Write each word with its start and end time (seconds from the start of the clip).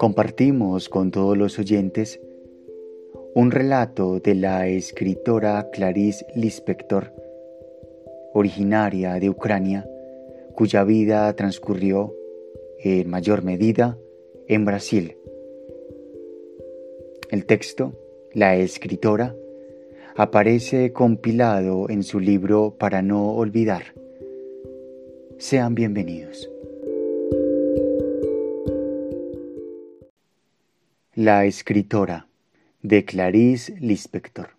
compartimos 0.00 0.88
con 0.88 1.10
todos 1.10 1.36
los 1.36 1.58
oyentes 1.58 2.22
un 3.34 3.50
relato 3.50 4.18
de 4.18 4.34
la 4.34 4.66
escritora 4.66 5.68
Clarice 5.70 6.24
Lispector, 6.34 7.12
originaria 8.32 9.20
de 9.20 9.28
Ucrania, 9.28 9.86
cuya 10.54 10.84
vida 10.84 11.30
transcurrió 11.36 12.14
en 12.78 13.10
mayor 13.10 13.44
medida 13.44 13.98
en 14.48 14.64
Brasil. 14.64 15.18
El 17.30 17.44
texto, 17.44 17.92
la 18.32 18.56
escritora, 18.56 19.36
aparece 20.16 20.94
compilado 20.94 21.90
en 21.90 22.04
su 22.04 22.20
libro 22.20 22.74
Para 22.78 23.02
no 23.02 23.32
olvidar. 23.32 23.94
Sean 25.36 25.74
bienvenidos. 25.74 26.50
La 31.22 31.44
escritora 31.44 32.28
de 32.80 33.04
Clarice 33.04 33.78
Lispector. 33.78 34.56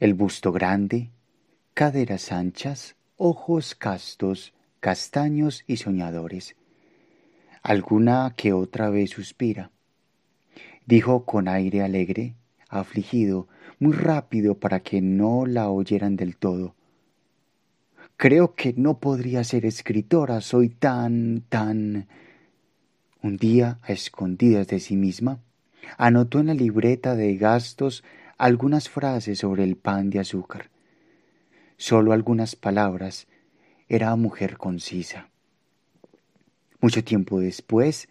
El 0.00 0.12
busto 0.12 0.52
grande, 0.52 1.08
caderas 1.72 2.30
anchas, 2.30 2.94
ojos 3.16 3.74
castos, 3.74 4.52
castaños 4.80 5.64
y 5.66 5.78
soñadores. 5.78 6.56
Alguna 7.62 8.34
que 8.36 8.52
otra 8.52 8.90
vez 8.90 9.08
suspira. 9.08 9.70
Dijo 10.84 11.24
con 11.24 11.48
aire 11.48 11.80
alegre, 11.80 12.34
afligido, 12.68 13.48
muy 13.78 13.94
rápido 13.94 14.58
para 14.58 14.80
que 14.80 15.00
no 15.00 15.46
la 15.46 15.70
oyeran 15.70 16.16
del 16.16 16.36
todo. 16.36 16.74
Creo 18.18 18.56
que 18.56 18.74
no 18.76 18.98
podría 18.98 19.42
ser 19.42 19.64
escritora, 19.64 20.42
soy 20.42 20.68
tan, 20.68 21.44
tan... 21.48 22.08
Un 23.22 23.36
día, 23.36 23.78
a 23.82 23.92
escondidas 23.92 24.66
de 24.66 24.80
sí 24.80 24.96
misma, 24.96 25.38
anotó 25.96 26.40
en 26.40 26.48
la 26.48 26.54
libreta 26.54 27.14
de 27.14 27.36
gastos 27.36 28.02
algunas 28.36 28.88
frases 28.88 29.38
sobre 29.38 29.62
el 29.62 29.76
pan 29.76 30.10
de 30.10 30.18
azúcar. 30.18 30.70
Solo 31.76 32.12
algunas 32.12 32.56
palabras. 32.56 33.28
Era 33.88 34.16
mujer 34.16 34.56
concisa. 34.56 35.28
Mucho 36.80 37.04
tiempo 37.04 37.38
después, 37.38 38.08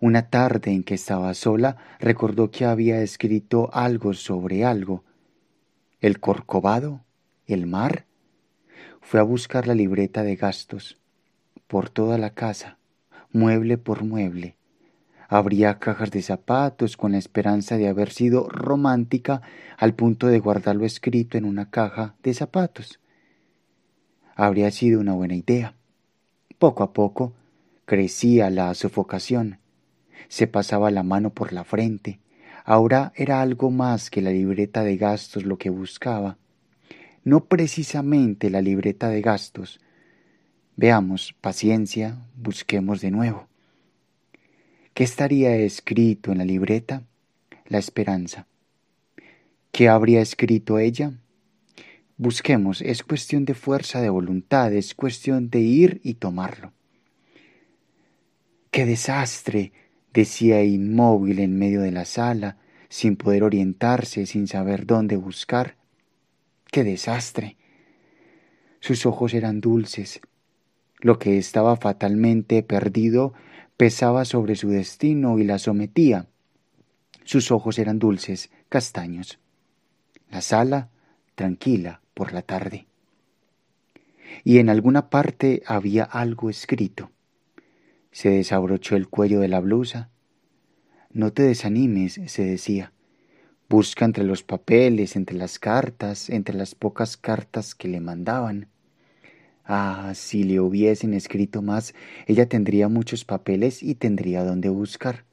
una 0.00 0.28
tarde 0.28 0.70
en 0.70 0.84
que 0.84 0.94
estaba 0.94 1.32
sola, 1.32 1.78
recordó 1.98 2.50
que 2.50 2.66
había 2.66 3.00
escrito 3.00 3.70
algo 3.72 4.12
sobre 4.12 4.66
algo. 4.66 5.02
¿El 6.02 6.20
corcovado? 6.20 7.06
¿El 7.46 7.66
mar? 7.66 8.04
Fue 9.00 9.18
a 9.18 9.22
buscar 9.22 9.66
la 9.66 9.74
libreta 9.74 10.22
de 10.22 10.36
gastos. 10.36 10.98
Por 11.68 11.88
toda 11.88 12.18
la 12.18 12.34
casa, 12.34 12.76
mueble 13.32 13.78
por 13.78 14.04
mueble, 14.04 14.56
Abría 15.32 15.78
cajas 15.78 16.10
de 16.10 16.20
zapatos 16.20 16.98
con 16.98 17.12
la 17.12 17.18
esperanza 17.18 17.78
de 17.78 17.88
haber 17.88 18.10
sido 18.10 18.50
romántica 18.50 19.40
al 19.78 19.94
punto 19.94 20.26
de 20.26 20.38
guardarlo 20.40 20.84
escrito 20.84 21.38
en 21.38 21.46
una 21.46 21.70
caja 21.70 22.16
de 22.22 22.34
zapatos. 22.34 23.00
Habría 24.36 24.70
sido 24.70 25.00
una 25.00 25.14
buena 25.14 25.34
idea. 25.34 25.74
Poco 26.58 26.82
a 26.82 26.92
poco 26.92 27.32
crecía 27.86 28.50
la 28.50 28.74
sofocación. 28.74 29.58
Se 30.28 30.46
pasaba 30.46 30.90
la 30.90 31.02
mano 31.02 31.30
por 31.30 31.54
la 31.54 31.64
frente. 31.64 32.20
Ahora 32.62 33.14
era 33.16 33.40
algo 33.40 33.70
más 33.70 34.10
que 34.10 34.20
la 34.20 34.32
libreta 34.32 34.84
de 34.84 34.98
gastos 34.98 35.46
lo 35.46 35.56
que 35.56 35.70
buscaba. 35.70 36.36
No 37.24 37.46
precisamente 37.46 38.50
la 38.50 38.60
libreta 38.60 39.08
de 39.08 39.22
gastos. 39.22 39.80
Veamos, 40.76 41.34
paciencia, 41.40 42.18
busquemos 42.34 43.00
de 43.02 43.10
nuevo. 43.10 43.46
¿Qué 44.94 45.04
estaría 45.04 45.54
escrito 45.56 46.32
en 46.32 46.38
la 46.38 46.44
libreta? 46.44 47.02
La 47.66 47.78
esperanza. 47.78 48.46
¿Qué 49.70 49.88
habría 49.88 50.22
escrito 50.22 50.78
ella? 50.78 51.12
Busquemos, 52.16 52.80
es 52.80 53.02
cuestión 53.02 53.44
de 53.44 53.54
fuerza 53.54 54.00
de 54.00 54.08
voluntad, 54.08 54.72
es 54.72 54.94
cuestión 54.94 55.50
de 55.50 55.60
ir 55.60 56.00
y 56.04 56.14
tomarlo. 56.14 56.72
¡Qué 58.70 58.86
desastre! 58.86 59.72
decía 60.14 60.62
inmóvil 60.62 61.38
en 61.38 61.58
medio 61.58 61.82
de 61.82 61.90
la 61.90 62.04
sala, 62.04 62.58
sin 62.88 63.16
poder 63.16 63.44
orientarse, 63.44 64.24
sin 64.26 64.46
saber 64.46 64.86
dónde 64.86 65.16
buscar. 65.16 65.76
¡Qué 66.70 66.84
desastre! 66.84 67.56
Sus 68.80 69.04
ojos 69.04 69.34
eran 69.34 69.60
dulces. 69.60 70.20
Lo 71.02 71.18
que 71.18 71.36
estaba 71.36 71.76
fatalmente 71.76 72.62
perdido 72.62 73.34
pesaba 73.76 74.24
sobre 74.24 74.54
su 74.54 74.68
destino 74.68 75.40
y 75.40 75.44
la 75.44 75.58
sometía. 75.58 76.28
Sus 77.24 77.50
ojos 77.50 77.80
eran 77.80 77.98
dulces, 77.98 78.50
castaños. 78.68 79.40
La 80.30 80.40
sala, 80.40 80.90
tranquila 81.34 82.02
por 82.14 82.32
la 82.32 82.42
tarde. 82.42 82.86
Y 84.44 84.58
en 84.58 84.70
alguna 84.70 85.10
parte 85.10 85.64
había 85.66 86.04
algo 86.04 86.48
escrito. 86.48 87.10
Se 88.12 88.30
desabrochó 88.30 88.94
el 88.94 89.08
cuello 89.08 89.40
de 89.40 89.48
la 89.48 89.58
blusa. 89.58 90.08
No 91.10 91.32
te 91.32 91.42
desanimes, 91.42 92.20
se 92.26 92.44
decía. 92.44 92.92
Busca 93.68 94.04
entre 94.04 94.22
los 94.22 94.44
papeles, 94.44 95.16
entre 95.16 95.36
las 95.36 95.58
cartas, 95.58 96.30
entre 96.30 96.54
las 96.54 96.76
pocas 96.76 97.16
cartas 97.16 97.74
que 97.74 97.88
le 97.88 98.00
mandaban. 98.00 98.68
Ah, 99.64 100.12
si 100.14 100.42
le 100.42 100.60
hubiesen 100.60 101.14
escrito 101.14 101.62
más, 101.62 101.94
ella 102.26 102.48
tendría 102.48 102.88
muchos 102.88 103.24
papeles 103.24 103.82
y 103.82 103.94
tendría 103.94 104.44
donde 104.44 104.68
buscar. 104.68 105.24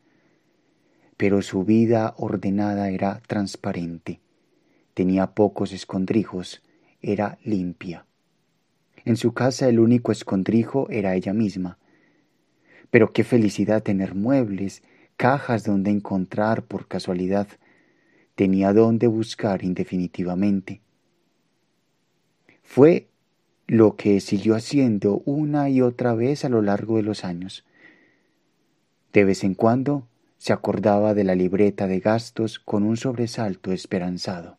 Pero 1.17 1.41
su 1.41 1.63
vida 1.63 2.13
ordenada 2.17 2.89
era 2.89 3.21
transparente, 3.27 4.21
tenía 4.93 5.33
pocos 5.33 5.73
escondrijos, 5.73 6.61
era 7.01 7.39
limpia. 7.43 8.05
En 9.05 9.17
su 9.17 9.33
casa 9.33 9.67
el 9.67 9.79
único 9.79 10.11
escondrijo 10.11 10.87
era 10.89 11.15
ella 11.15 11.33
misma. 11.33 11.77
Pero 12.91 13.11
qué 13.11 13.23
felicidad 13.23 13.81
tener 13.81 14.13
muebles, 14.13 14.83
cajas 15.17 15.63
donde 15.63 15.91
encontrar 15.91 16.63
por 16.63 16.87
casualidad. 16.87 17.47
Tenía 18.35 18.73
donde 18.73 19.07
buscar 19.07 19.63
indefinitivamente. 19.63 20.81
Fue 22.61 23.09
lo 23.69 23.95
que 23.95 24.19
siguió 24.19 24.55
haciendo 24.55 25.21
una 25.25 25.69
y 25.69 25.81
otra 25.81 26.15
vez 26.15 26.43
a 26.43 26.49
lo 26.49 26.63
largo 26.63 26.97
de 26.97 27.03
los 27.03 27.23
años. 27.23 27.65
De 29.13 29.23
vez 29.23 29.43
en 29.43 29.53
cuando 29.53 30.07
se 30.39 30.53
acordaba 30.53 31.13
de 31.13 31.23
la 31.23 31.35
libreta 31.35 31.85
de 31.85 31.99
gastos 31.99 32.57
con 32.57 32.81
un 32.81 32.97
sobresalto 32.97 33.71
esperanzado, 33.71 34.57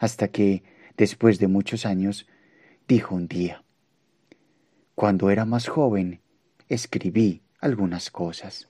hasta 0.00 0.26
que, 0.26 0.64
después 0.96 1.38
de 1.38 1.46
muchos 1.46 1.86
años, 1.86 2.26
dijo 2.88 3.14
un 3.14 3.28
día, 3.28 3.62
Cuando 4.96 5.30
era 5.30 5.44
más 5.44 5.68
joven, 5.68 6.20
escribí 6.68 7.42
algunas 7.60 8.10
cosas. 8.10 8.68